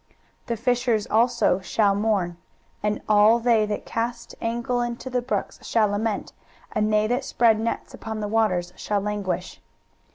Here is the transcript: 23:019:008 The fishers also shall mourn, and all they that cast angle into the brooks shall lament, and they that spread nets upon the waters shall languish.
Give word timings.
23:019:008 0.45 0.45
The 0.47 0.57
fishers 0.57 1.07
also 1.11 1.59
shall 1.59 1.93
mourn, 1.93 2.37
and 2.81 3.03
all 3.07 3.37
they 3.37 3.67
that 3.67 3.85
cast 3.85 4.33
angle 4.41 4.81
into 4.81 5.11
the 5.11 5.21
brooks 5.21 5.59
shall 5.63 5.89
lament, 5.89 6.33
and 6.71 6.91
they 6.91 7.05
that 7.05 7.23
spread 7.23 7.59
nets 7.59 7.93
upon 7.93 8.19
the 8.19 8.27
waters 8.27 8.73
shall 8.75 8.99
languish. 8.99 9.61